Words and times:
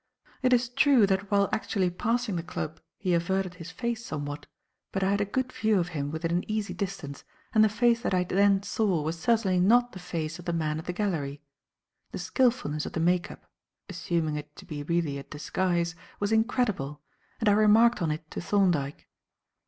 It 0.41 0.51
is 0.51 0.67
true, 0.67 1.05
that 1.05 1.29
while 1.29 1.47
actually 1.51 1.91
passing 1.91 2.35
the 2.35 2.41
club, 2.41 2.79
he 2.97 3.13
averted 3.13 3.53
his 3.53 3.69
face 3.69 4.03
somewhat; 4.03 4.47
but 4.91 5.03
I 5.03 5.11
had 5.11 5.21
a 5.21 5.25
good 5.25 5.53
view 5.53 5.77
of 5.77 5.89
him 5.89 6.09
within 6.09 6.31
an 6.31 6.49
easy 6.51 6.73
distance, 6.73 7.23
and 7.53 7.63
the 7.63 7.69
face 7.69 8.01
that 8.01 8.11
I 8.11 8.23
then 8.23 8.63
saw 8.63 9.03
was 9.03 9.19
certainly 9.19 9.59
not 9.59 9.91
the 9.91 9.99
face 9.99 10.39
of 10.39 10.45
the 10.45 10.53
man 10.53 10.79
at 10.79 10.85
the 10.85 10.91
gallery. 10.93 11.43
The 12.13 12.17
skilfulness 12.17 12.87
of 12.87 12.93
the 12.93 12.99
make 12.99 13.29
up 13.29 13.45
assuming 13.89 14.37
it 14.37 14.55
to 14.55 14.65
be 14.65 14.81
really 14.81 15.19
a 15.19 15.23
disguise 15.23 15.93
was 16.19 16.31
incredible, 16.31 17.03
and 17.39 17.47
I 17.47 17.51
remarked 17.51 18.01
on 18.01 18.09
it 18.09 18.23
to 18.31 18.41
Thorndyke. 18.41 19.07